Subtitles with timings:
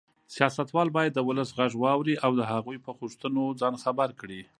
[0.35, 4.41] سیاستوال باید د ولس غږ واوري او د هغوی په غوښتنو ځان خبر کړي.